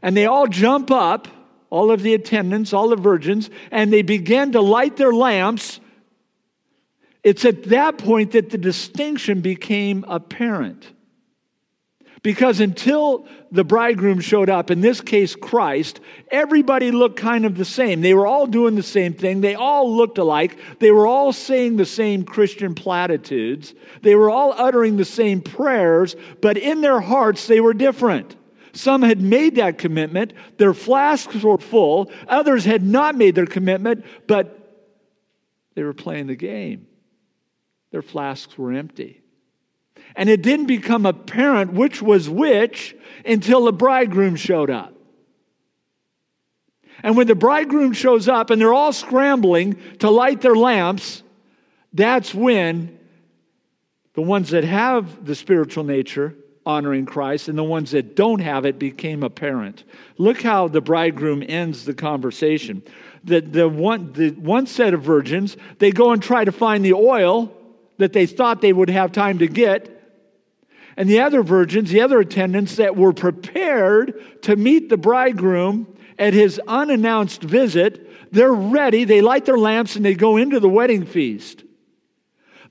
[0.00, 1.28] and they all jump up
[1.70, 5.80] all of the attendants, all the virgins, and they began to light their lamps.
[7.22, 10.92] It's at that point that the distinction became apparent.
[12.22, 16.00] Because until the bridegroom showed up, in this case Christ,
[16.30, 18.00] everybody looked kind of the same.
[18.00, 19.40] They were all doing the same thing.
[19.40, 20.58] They all looked alike.
[20.80, 23.72] They were all saying the same Christian platitudes.
[24.02, 28.34] They were all uttering the same prayers, but in their hearts they were different.
[28.72, 32.10] Some had made that commitment, their flasks were full.
[32.26, 34.54] Others had not made their commitment, but
[35.74, 36.86] they were playing the game.
[37.90, 39.22] Their flasks were empty.
[40.16, 44.94] And it didn't become apparent which was which until the bridegroom showed up.
[47.02, 51.22] And when the bridegroom shows up and they're all scrambling to light their lamps,
[51.92, 52.98] that's when
[54.14, 56.34] the ones that have the spiritual nature
[56.68, 59.84] honoring Christ and the ones that don't have it became apparent.
[60.18, 62.82] Look how the bridegroom ends the conversation.
[63.24, 66.92] The, the, one, the one set of virgins, they go and try to find the
[66.92, 67.50] oil
[67.96, 69.94] that they thought they would have time to get.
[70.98, 75.86] And the other virgins, the other attendants that were prepared to meet the bridegroom
[76.18, 79.04] at his unannounced visit, they're ready.
[79.04, 81.64] They light their lamps and they go into the wedding feast.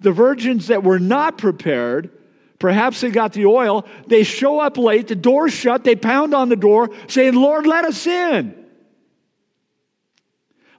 [0.02, 2.12] The virgins that were not prepared,
[2.60, 6.50] perhaps they got the oil, they show up late, the door's shut, they pound on
[6.50, 8.66] the door saying, Lord, let us in.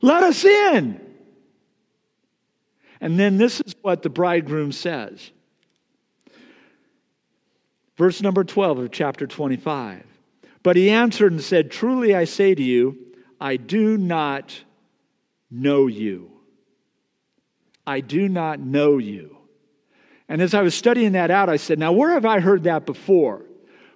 [0.01, 1.01] Let us in.
[3.01, 5.31] And then this is what the bridegroom says.
[7.97, 10.05] Verse number 12 of chapter 25.
[10.63, 12.97] But he answered and said, Truly I say to you,
[13.41, 14.61] I do not
[15.51, 16.31] know you.
[17.87, 19.38] I do not know you.
[20.29, 22.85] And as I was studying that out, I said, Now, where have I heard that
[22.85, 23.43] before?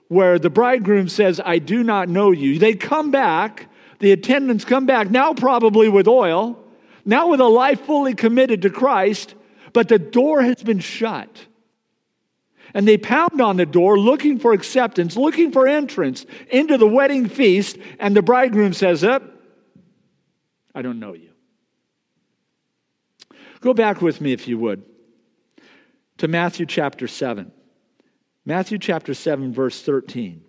[0.08, 2.58] Where the bridegroom says, I do not know you.
[2.58, 3.68] They come back,
[3.98, 6.58] the attendants come back, now probably with oil,
[7.04, 9.34] now with a life fully committed to Christ,
[9.72, 11.46] but the door has been shut.
[12.74, 17.28] And they pound on the door looking for acceptance, looking for entrance into the wedding
[17.28, 19.22] feast, and the bridegroom says, Up,
[20.74, 21.28] I don't know you.
[23.60, 24.82] Go back with me, if you would,
[26.22, 27.50] to Matthew chapter 7.
[28.44, 30.44] Matthew chapter 7, verse 13.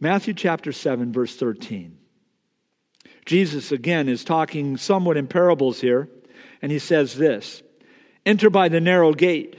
[0.00, 1.96] Matthew chapter 7, verse 13.
[3.24, 6.08] Jesus, again, is talking somewhat in parables here,
[6.60, 7.62] and he says this
[8.26, 9.56] Enter by the narrow gate,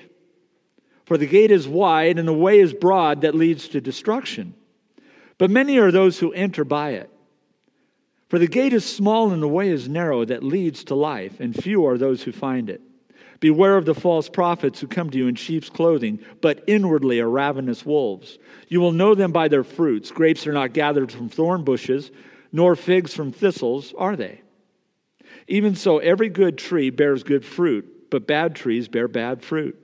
[1.05, 4.55] for the gate is wide and the way is broad that leads to destruction.
[5.37, 7.09] But many are those who enter by it.
[8.27, 11.55] For the gate is small and the way is narrow that leads to life, and
[11.55, 12.81] few are those who find it.
[13.39, 17.29] Beware of the false prophets who come to you in sheep's clothing, but inwardly are
[17.29, 18.39] ravenous wolves.
[18.67, 20.11] You will know them by their fruits.
[20.11, 22.11] Grapes are not gathered from thorn bushes
[22.51, 24.41] nor figs from thistles, are they?
[25.47, 29.77] Even so, every good tree bears good fruit, but bad trees bear bad fruit.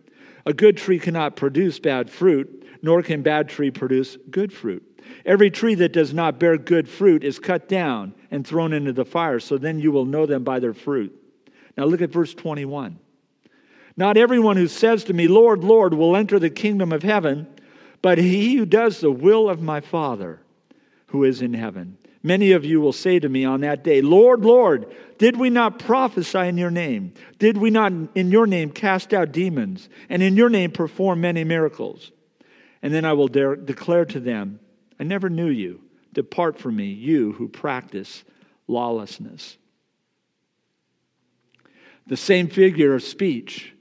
[0.46, 4.84] A good tree cannot produce bad fruit, nor can bad tree produce good fruit.
[5.26, 9.06] Every tree that does not bear good fruit is cut down and thrown into the
[9.06, 11.14] fire, so then you will know them by their fruit.
[11.78, 13.00] Now look at verse 21.
[13.96, 17.48] Not everyone who says to me, Lord, Lord, will enter the kingdom of heaven,
[18.02, 20.40] but he who does the will of my Father
[21.08, 21.98] who is in heaven.
[22.24, 25.78] Many of you will say to me on that day, Lord, Lord, did we not
[25.78, 27.14] prophesy in your name?
[27.38, 31.44] Did we not in your name cast out demons and in your name perform many
[31.44, 32.12] miracles?
[32.82, 34.60] And then I will dare, declare to them,
[35.00, 35.82] I never knew you.
[36.14, 38.24] Depart from me, you who practice
[38.68, 39.58] lawlessness.
[42.08, 43.73] The same figure of speech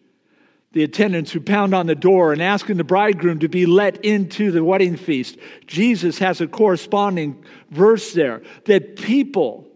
[0.72, 4.50] the attendants who pound on the door and asking the bridegroom to be let into
[4.50, 5.36] the wedding feast.
[5.66, 9.68] Jesus has a corresponding verse there that people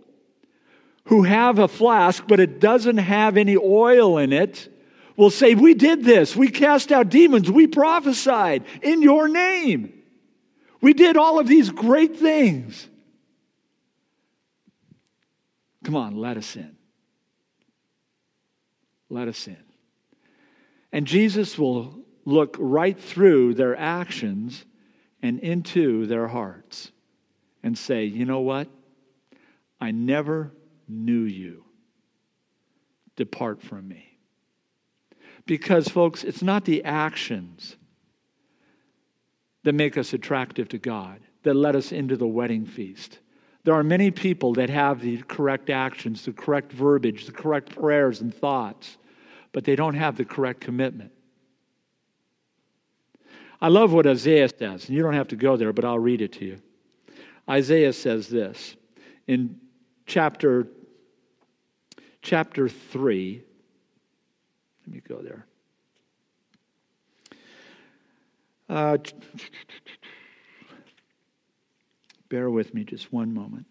[1.05, 4.73] who have a flask but it doesn't have any oil in it
[5.17, 6.35] will say, We did this.
[6.35, 7.51] We cast out demons.
[7.51, 9.93] We prophesied in your name.
[10.81, 12.89] We did all of these great things.
[15.85, 16.77] Come on, let us in.
[19.09, 19.66] Let us in.
[20.97, 24.65] And Jesus will look right through their actions
[25.21, 26.91] and into their hearts
[27.63, 28.69] and say, You know what?
[29.79, 30.55] I never
[30.89, 31.65] knew you.
[33.15, 34.19] Depart from me.
[35.45, 37.77] Because, folks, it's not the actions
[39.65, 43.19] that make us attractive to God, that let us into the wedding feast.
[43.65, 48.23] There are many people that have the correct actions, the correct verbiage, the correct prayers
[48.23, 48.97] and thoughts
[49.57, 51.11] but they don't have the correct commitment.
[53.59, 56.21] I love what Isaiah says, and you don't have to go there, but I'll read
[56.21, 56.59] it to you.
[57.49, 58.77] Isaiah says this
[59.27, 59.59] in
[60.05, 60.69] chapter
[62.21, 63.43] chapter 3.
[64.87, 65.47] Let me go there.
[68.69, 68.99] Uh,
[72.29, 73.65] bear with me just one moment.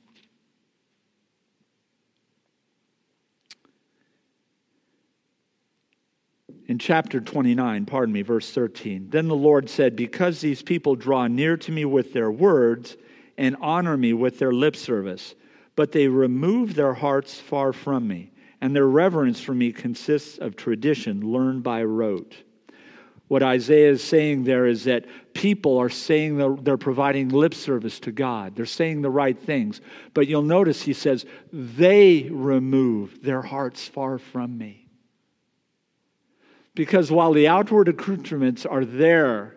[6.67, 9.09] In chapter 29, pardon me, verse 13.
[9.09, 12.97] Then the Lord said, Because these people draw near to me with their words
[13.37, 15.35] and honor me with their lip service,
[15.75, 20.55] but they remove their hearts far from me, and their reverence for me consists of
[20.55, 22.35] tradition learned by rote.
[23.27, 27.99] What Isaiah is saying there is that people are saying the, they're providing lip service
[28.01, 28.55] to God.
[28.55, 29.81] They're saying the right things.
[30.13, 34.84] But you'll notice he says, they remove their hearts far from me.
[36.75, 39.55] Because while the outward accoutrements are there,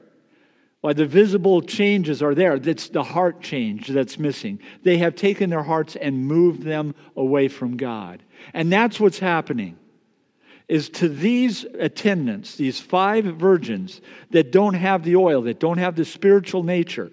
[0.81, 4.61] while the visible changes are there, it's the heart change that's missing.
[4.85, 8.23] They have taken their hearts and moved them away from God.
[8.55, 9.77] And that's what's happening.
[10.69, 14.01] Is to these attendants, these five virgins
[14.31, 17.11] that don't have the oil, that don't have the spiritual nature,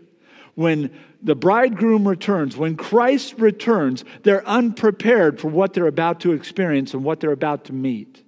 [0.53, 0.91] when
[1.23, 7.03] the bridegroom returns, when Christ returns, they're unprepared for what they're about to experience and
[7.03, 8.24] what they're about to meet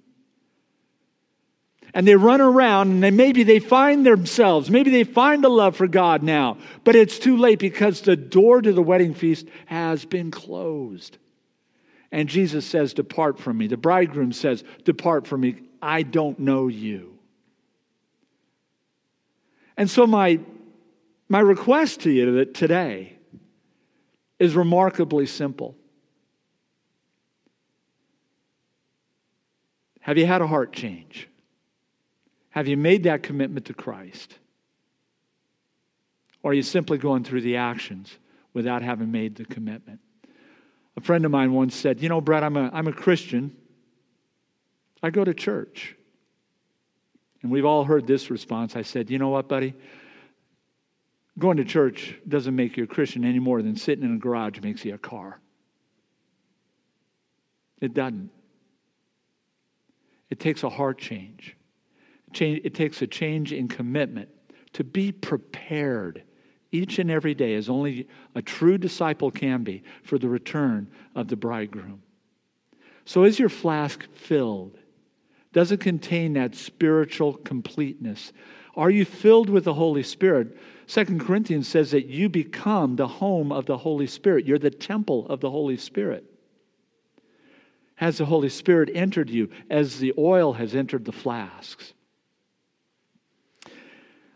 [1.94, 5.76] and they run around and they, maybe they find themselves, maybe they find a love
[5.76, 10.04] for God now, but it's too late because the door to the wedding feast has
[10.04, 11.18] been closed.
[12.10, 13.66] And Jesus says, Depart from me.
[13.66, 15.56] The bridegroom says, Depart from me.
[15.82, 17.18] I don't know you.
[19.76, 20.40] And so, my,
[21.28, 23.16] my request to you today
[24.38, 25.76] is remarkably simple.
[30.00, 31.28] Have you had a heart change?
[32.58, 34.36] Have you made that commitment to Christ?
[36.42, 38.18] Or are you simply going through the actions
[38.52, 40.00] without having made the commitment?
[40.96, 43.56] A friend of mine once said, You know, Brett, I'm a, I'm a Christian.
[45.04, 45.94] I go to church.
[47.42, 48.74] And we've all heard this response.
[48.74, 49.74] I said, You know what, buddy?
[51.38, 54.58] Going to church doesn't make you a Christian any more than sitting in a garage
[54.64, 55.38] makes you a car.
[57.80, 58.30] It doesn't.
[60.28, 61.54] It takes a heart change.
[62.34, 64.28] It takes a change in commitment
[64.74, 66.22] to be prepared
[66.70, 71.28] each and every day, as only a true disciple can be, for the return of
[71.28, 72.02] the bridegroom.
[73.04, 74.76] So, is your flask filled?
[75.52, 78.32] Does it contain that spiritual completeness?
[78.76, 80.58] Are you filled with the Holy Spirit?
[80.86, 84.44] Second Corinthians says that you become the home of the Holy Spirit.
[84.46, 86.24] You're the temple of the Holy Spirit.
[87.96, 91.94] Has the Holy Spirit entered you as the oil has entered the flasks?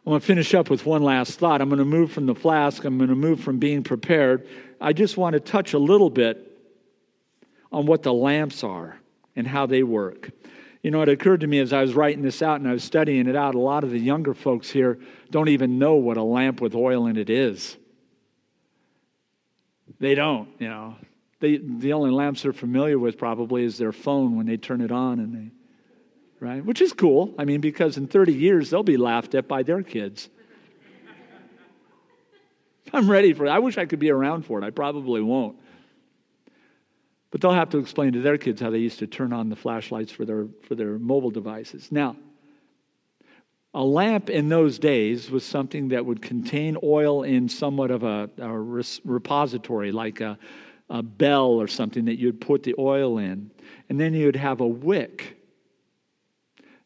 [0.04, 1.60] I want to finish up with one last thought.
[1.60, 4.48] I'm going to move from the flask, I'm going to move from being prepared.
[4.80, 6.48] I just want to touch a little bit
[7.70, 8.98] on what the lamps are
[9.36, 10.30] and how they work.
[10.82, 12.82] You know, it occurred to me as I was writing this out and I was
[12.82, 14.98] studying it out, a lot of the younger folks here
[15.30, 17.76] don't even know what a lamp with oil in it is.
[20.00, 20.96] They don't, you know.
[21.38, 24.90] They, the only lamps they're familiar with probably is their phone when they turn it
[24.90, 25.50] on and they
[26.42, 26.64] right?
[26.64, 27.32] Which is cool.
[27.38, 30.28] I mean, because in 30 years, they'll be laughed at by their kids.
[32.92, 33.48] I'm ready for it.
[33.48, 34.64] I wish I could be around for it.
[34.64, 35.56] I probably won't.
[37.30, 39.56] But they'll have to explain to their kids how they used to turn on the
[39.56, 41.92] flashlights for their, for their mobile devices.
[41.92, 42.16] Now,
[43.72, 48.28] a lamp in those days was something that would contain oil in somewhat of a,
[48.38, 48.50] a
[49.04, 50.36] repository, like a,
[50.90, 53.52] a bell or something that you'd put the oil in.
[53.88, 55.38] And then you'd have a wick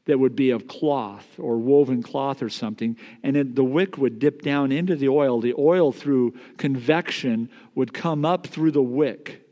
[0.06, 4.40] that would be of cloth or woven cloth or something, and the wick would dip
[4.40, 5.40] down into the oil.
[5.40, 9.42] The oil, through convection, would come up through the wick.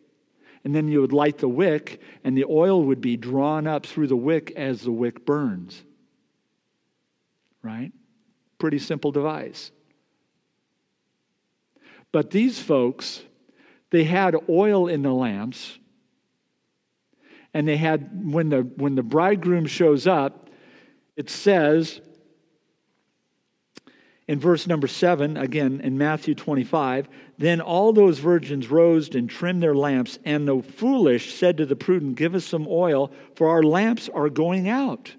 [0.63, 4.07] And then you would light the wick, and the oil would be drawn up through
[4.07, 5.83] the wick as the wick burns.
[7.63, 7.93] Right?
[8.59, 9.73] Pretty simple device.
[12.13, 13.23] But these folks,
[13.91, 15.79] they had oil in the lamps
[17.55, 20.44] and they had when the when the bridegroom shows up
[21.17, 22.01] it says
[24.27, 29.63] in verse number 7, again in Matthew 25, then all those virgins rose and trimmed
[29.63, 33.63] their lamps, and the foolish said to the prudent, Give us some oil, for our
[33.63, 35.15] lamps are going out.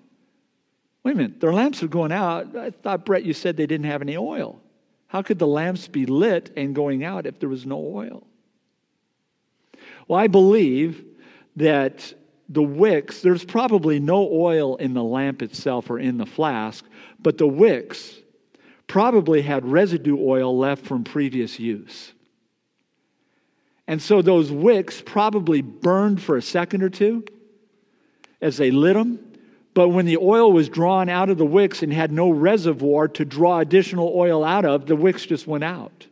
[1.03, 2.55] Wait a minute, their lamps are going out.
[2.55, 4.59] I thought, Brett, you said they didn't have any oil.
[5.05, 8.25] How could the lamps be lit and going out if there was no oil?
[10.07, 11.05] Well, I believe
[11.57, 12.13] that
[12.49, 16.85] the wicks, there's probably no oil in the lamp itself or in the flask,
[17.19, 18.15] but the wicks
[18.87, 22.13] probably had residue oil left from previous use.
[23.87, 27.23] And so those wicks probably burned for a second or two
[28.41, 29.19] as they lit them.
[29.73, 33.25] But when the oil was drawn out of the wicks and had no reservoir to
[33.25, 36.07] draw additional oil out of, the wicks just went out.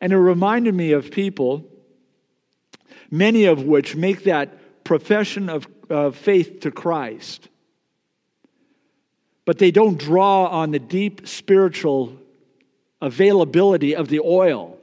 [0.00, 1.64] And it reminded me of people,
[3.10, 5.66] many of which make that profession of,
[6.14, 7.48] faith to Christ,
[9.44, 12.16] but they don't draw on the deep spiritual
[13.02, 14.78] availability of the oil.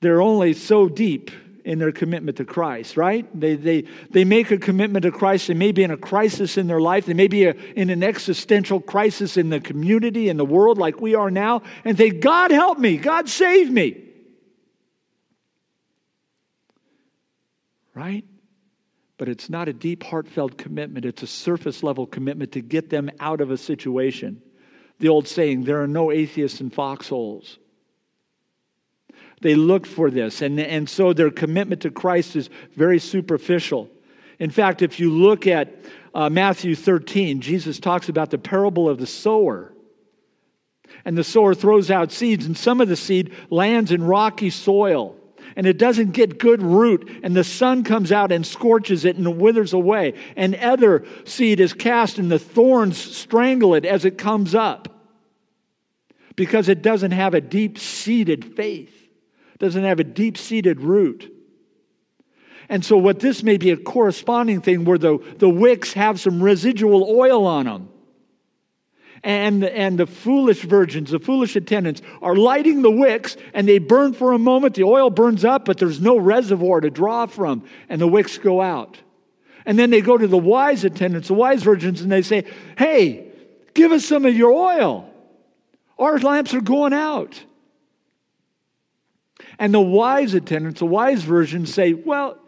[0.00, 1.30] They're only so deep
[1.64, 3.26] in their commitment to Christ, right?
[3.38, 5.48] They, they, they make a commitment to Christ.
[5.48, 7.06] They may be in a crisis in their life.
[7.06, 11.00] They may be a, in an existential crisis in the community, in the world, like
[11.00, 14.09] we are now, and say, God help me, God save me.
[18.00, 18.24] Right?
[19.18, 21.04] But it's not a deep, heartfelt commitment.
[21.04, 24.40] It's a surface level commitment to get them out of a situation.
[25.00, 27.58] The old saying, there are no atheists in foxholes.
[29.42, 30.40] They looked for this.
[30.40, 33.90] And, and so their commitment to Christ is very superficial.
[34.38, 35.84] In fact, if you look at
[36.14, 39.74] uh, Matthew 13, Jesus talks about the parable of the sower.
[41.04, 45.19] And the sower throws out seeds, and some of the seed lands in rocky soil.
[45.56, 49.26] And it doesn't get good root, and the sun comes out and scorches it and
[49.26, 50.14] it withers away.
[50.36, 54.88] And other seed is cast, and the thorns strangle it as it comes up
[56.36, 59.00] because it doesn't have a deep seated faith
[59.60, 61.32] doesn't have a deep seated root.
[62.68, 66.42] And so, what this may be a corresponding thing where the, the wicks have some
[66.42, 67.89] residual oil on them.
[69.22, 74.14] And, and the foolish virgins, the foolish attendants, are lighting the wicks and they burn
[74.14, 74.74] for a moment.
[74.74, 78.62] The oil burns up, but there's no reservoir to draw from, and the wicks go
[78.62, 78.98] out.
[79.66, 82.44] And then they go to the wise attendants, the wise virgins, and they say,
[82.78, 83.30] Hey,
[83.74, 85.10] give us some of your oil.
[85.98, 87.44] Our lamps are going out.
[89.58, 92.38] And the wise attendants, the wise virgins say, well,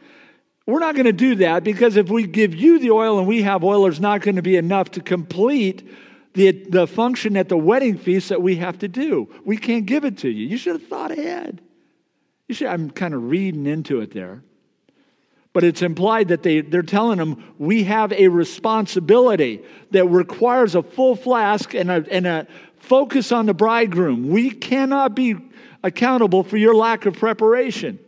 [0.67, 3.43] we're not going to do that because if we give you the oil and we
[3.43, 5.87] have oil, there's not going to be enough to complete
[6.35, 9.29] the, the function at the wedding feast that we have to do.
[9.45, 10.47] We can't give it to you.
[10.47, 11.61] You should have thought ahead.
[12.49, 14.43] You should, I'm kind of reading into it there.
[15.53, 20.83] But it's implied that they, they're telling them we have a responsibility that requires a
[20.83, 22.47] full flask and a, and a
[22.79, 24.31] focus on the bridegroom.
[24.31, 25.37] We cannot be
[25.83, 27.99] accountable for your lack of preparation.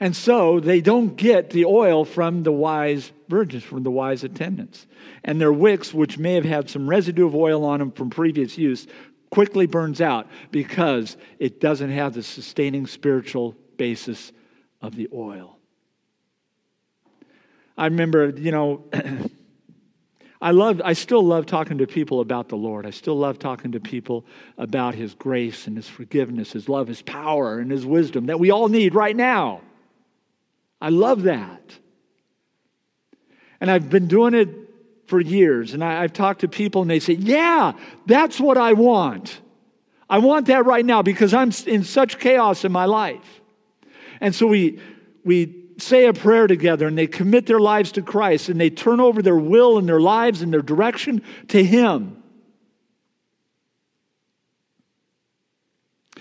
[0.00, 4.86] And so they don't get the oil from the wise virgins, from the wise attendants.
[5.22, 8.56] And their wicks, which may have had some residue of oil on them from previous
[8.56, 8.86] use,
[9.30, 14.32] quickly burns out because it doesn't have the sustaining spiritual basis
[14.80, 15.58] of the oil.
[17.76, 18.84] I remember, you know,
[20.42, 22.86] I love I still love talking to people about the Lord.
[22.86, 24.24] I still love talking to people
[24.56, 28.50] about his grace and his forgiveness, his love, his power and his wisdom that we
[28.50, 29.60] all need right now.
[30.80, 31.60] I love that.
[33.60, 34.48] And I've been doing it
[35.06, 37.72] for years and I, I've talked to people and they say, "Yeah,
[38.06, 39.40] that's what I want.
[40.08, 43.40] I want that right now because I'm in such chaos in my life."
[44.20, 44.80] And so we
[45.24, 49.00] we say a prayer together and they commit their lives to Christ and they turn
[49.00, 52.22] over their will and their lives and their direction to Him.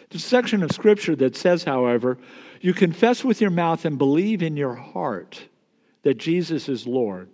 [0.09, 2.17] There's a section of Scripture that says, however,
[2.61, 5.41] you confess with your mouth and believe in your heart
[6.03, 7.29] that Jesus is Lord.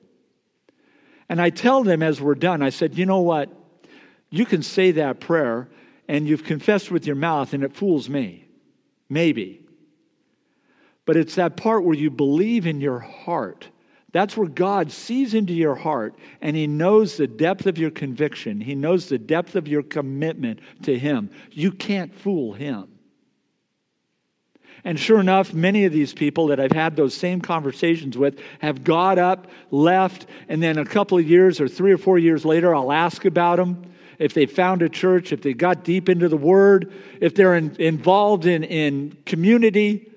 [1.30, 3.49] And I tell them as we're done, I said, you know what?
[4.30, 5.69] You can say that prayer
[6.07, 8.47] and you've confessed with your mouth and it fools me.
[9.09, 9.61] Maybe.
[11.05, 13.69] But it's that part where you believe in your heart.
[14.11, 18.61] That's where God sees into your heart and He knows the depth of your conviction.
[18.61, 21.30] He knows the depth of your commitment to Him.
[21.51, 22.95] You can't fool Him.
[24.86, 28.84] And sure enough, many of these people that I've had those same conversations with have
[28.84, 32.74] got up, left, and then a couple of years or three or four years later,
[32.76, 33.92] I'll ask about them.
[34.20, 37.76] If they found a church, if they got deep into the Word, if they're in,
[37.80, 40.12] involved in, in community,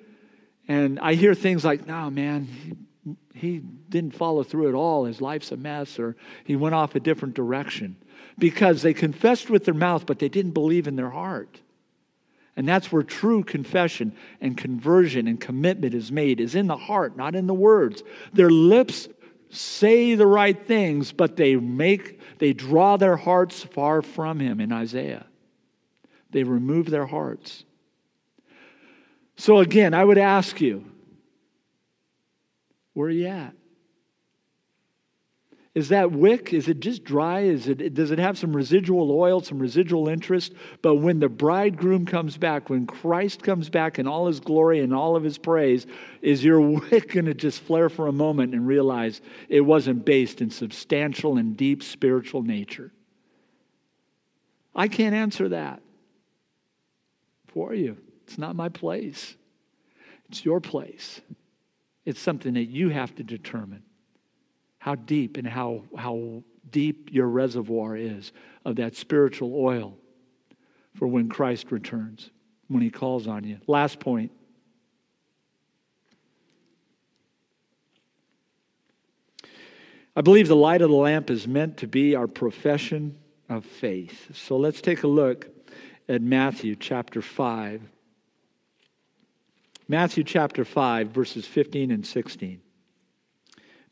[0.68, 3.58] and I hear things like, no, man, he, he
[3.88, 5.06] didn't follow through at all.
[5.06, 6.14] His life's a mess, or
[6.44, 7.96] he went off a different direction.
[8.38, 11.58] Because they confessed with their mouth, but they didn't believe in their heart.
[12.58, 17.16] And that's where true confession and conversion and commitment is made, is in the heart,
[17.16, 18.02] not in the words.
[18.32, 19.06] Their lips
[19.48, 24.72] say the right things, but they make they draw their hearts far from him in
[24.72, 25.26] Isaiah.
[26.30, 27.62] They remove their hearts.
[29.36, 30.84] So, again, I would ask you,
[32.94, 33.54] where are you at?
[35.74, 36.52] Is that wick?
[36.52, 37.40] Is it just dry?
[37.40, 40.54] Is it, does it have some residual oil, some residual interest?
[40.82, 44.94] But when the bridegroom comes back, when Christ comes back in all his glory and
[44.94, 45.86] all of his praise,
[46.22, 46.60] is your
[46.90, 51.36] wick going to just flare for a moment and realize it wasn't based in substantial
[51.36, 52.90] and deep spiritual nature?
[54.74, 55.82] I can't answer that
[57.48, 57.98] for you.
[58.24, 59.36] It's not my place,
[60.28, 61.20] it's your place.
[62.04, 63.82] It's something that you have to determine
[64.78, 68.32] how deep and how, how deep your reservoir is
[68.64, 69.96] of that spiritual oil
[70.94, 72.30] for when Christ returns,
[72.68, 73.58] when he calls on you.
[73.66, 74.32] Last point.
[80.16, 83.16] I believe the light of the lamp is meant to be our profession
[83.48, 84.34] of faith.
[84.34, 85.48] So let's take a look
[86.08, 87.82] at Matthew chapter 5.
[89.86, 92.60] Matthew chapter 5, verses 15 and 16.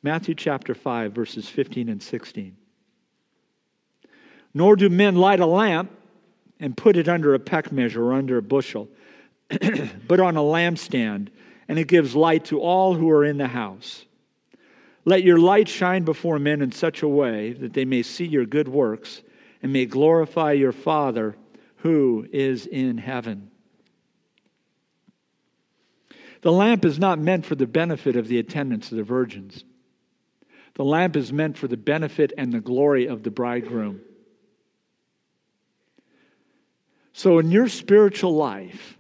[0.07, 2.57] Matthew chapter 5, verses 15 and 16.
[4.55, 5.91] Nor do men light a lamp
[6.61, 8.89] and put it under a peck measure or under a bushel,
[9.51, 11.31] but on a lampstand,
[11.67, 14.05] and it gives light to all who are in the house.
[15.05, 18.47] Let your light shine before men in such a way that they may see your
[18.47, 19.23] good works
[19.61, 21.35] and may glorify your Father
[21.79, 23.51] who is in heaven.
[26.43, 29.65] The lamp is not meant for the benefit of the attendants of the virgins.
[30.77, 34.03] The lamp is meant for the benefit and the glory of the bridegroom.
[37.15, 38.99] So, in your spiritual life,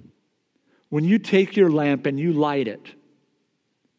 [0.89, 2.95] when you take your lamp and you light it,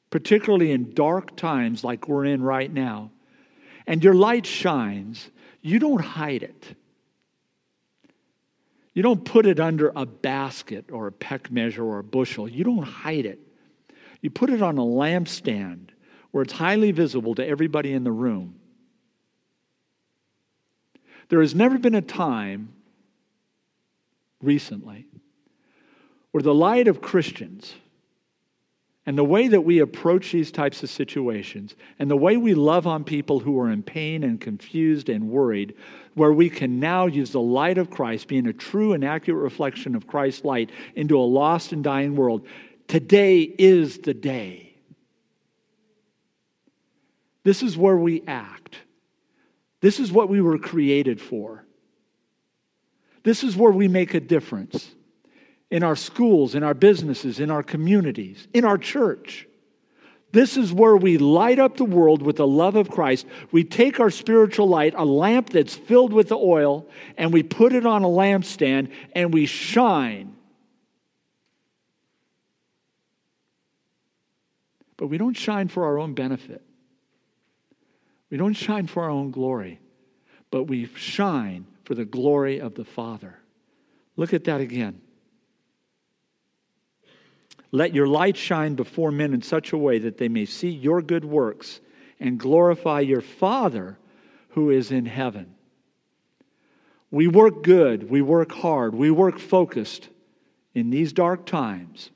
[0.10, 3.12] particularly in dark times like we're in right now,
[3.86, 5.30] and your light shines,
[5.62, 6.76] you don't hide it.
[8.96, 12.50] You don't put it under a basket or a peck measure or a bushel.
[12.50, 13.40] You don't hide it.
[14.22, 15.90] You put it on a lampstand
[16.38, 18.54] where it's highly visible to everybody in the room.
[21.30, 22.74] There has never been a time
[24.40, 25.08] recently
[26.30, 27.74] where the light of Christians
[29.08, 32.86] and the way that we approach these types of situations and the way we love
[32.86, 35.74] on people who are in pain and confused and worried,
[36.14, 39.96] where we can now use the light of Christ, being a true and accurate reflection
[39.96, 42.46] of Christ's light, into a lost and dying world.
[42.88, 44.67] Today is the day
[47.48, 48.76] this is where we act.
[49.80, 51.64] This is what we were created for.
[53.24, 54.94] This is where we make a difference
[55.72, 59.48] in our schools, in our businesses, in our communities, in our church.
[60.34, 63.26] This is where we light up the world with the love of Christ.
[63.54, 66.86] We take our spiritual light, a lamp that's filled with the oil,
[67.16, 70.36] and we put it on a lampstand and we shine.
[74.98, 76.67] But we don't shine for our own benefit.
[78.30, 79.80] We don't shine for our own glory,
[80.52, 83.40] but we shine for the glory of the Father.
[84.16, 85.02] Look at that again.
[87.72, 91.02] Let your light shine before men in such a way that they may see your
[91.02, 91.80] good works
[92.20, 93.98] and glorify your Father
[94.50, 95.54] who is in heaven.
[97.12, 100.10] We work good, we work hard, we work focused
[100.74, 102.10] in these dark times,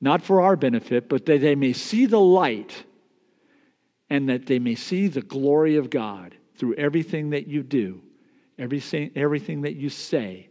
[0.00, 2.84] not for our benefit, but that they may see the light
[4.10, 8.02] and that they may see the glory of God through everything that you do,
[8.58, 10.48] everything, everything that you say,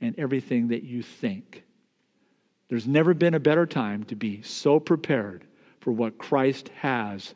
[0.00, 1.64] and everything that you think.
[2.68, 5.44] There's never been a better time to be so prepared
[5.80, 7.34] for what Christ has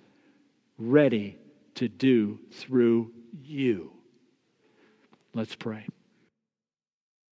[0.79, 1.39] ready
[1.75, 3.11] to do through
[3.43, 3.91] you.
[5.35, 5.87] Let's pray.